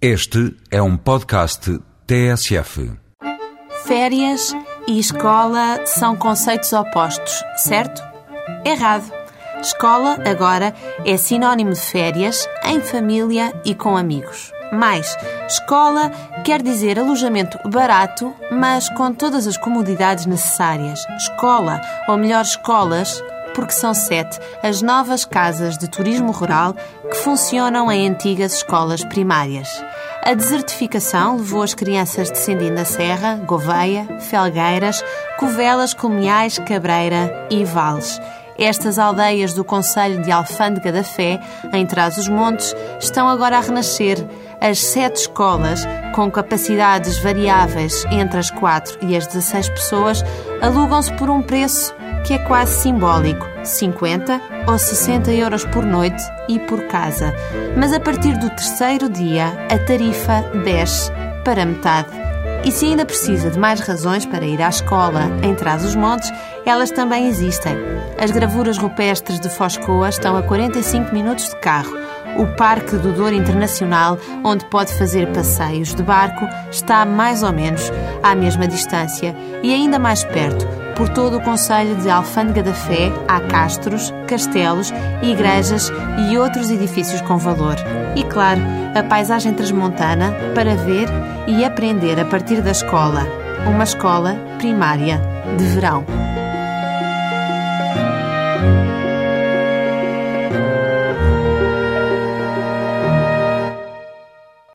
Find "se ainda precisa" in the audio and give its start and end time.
62.72-63.48